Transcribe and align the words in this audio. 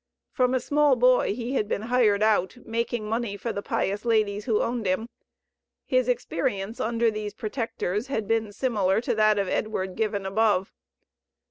From 0.31 0.55
a 0.55 0.59
small 0.59 0.95
boy 0.95 1.35
he 1.35 1.53
had 1.53 1.67
been 1.67 1.83
hired 1.83 2.23
out, 2.23 2.57
making 2.65 3.05
money 3.07 3.37
for 3.37 3.53
the 3.53 3.61
"pious 3.61 4.03
ladies" 4.03 4.45
who 4.45 4.59
owned 4.63 4.87
him. 4.87 5.09
His 5.85 6.07
experience 6.07 6.79
under 6.79 7.11
these 7.11 7.35
protectors 7.35 8.07
had 8.07 8.27
been 8.27 8.51
similar 8.51 8.99
to 9.01 9.13
that 9.13 9.37
of 9.37 9.47
Edward 9.47 9.93
given 9.95 10.25
above. 10.25 10.73